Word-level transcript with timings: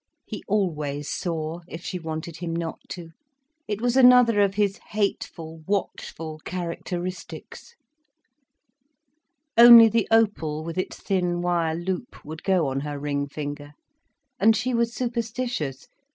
He 0.25 0.41
always 0.47 1.07
saw, 1.11 1.59
if 1.67 1.83
she 1.85 1.99
wanted 1.99 2.37
him 2.37 2.55
not 2.55 2.79
to. 2.89 3.11
It 3.67 3.81
was 3.81 3.95
another 3.95 4.41
of 4.41 4.55
his 4.55 4.79
hateful, 4.89 5.59
watchful 5.67 6.39
characteristics. 6.43 7.75
Only 9.55 9.89
the 9.89 10.07
opal, 10.09 10.63
with 10.63 10.79
its 10.79 10.99
thin 10.99 11.39
wire 11.43 11.75
loop, 11.75 12.25
would 12.25 12.41
go 12.41 12.65
on 12.65 12.79
her 12.79 12.97
ring 12.97 13.27
finger. 13.27 13.73
And 14.39 14.55
she 14.55 14.73
was 14.73 14.91
superstitious. 14.91 15.87